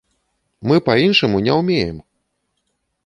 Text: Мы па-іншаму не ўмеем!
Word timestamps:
Мы 0.71 0.77
па-іншаму 0.87 1.41
не 1.49 1.53
ўмеем! 1.59 1.97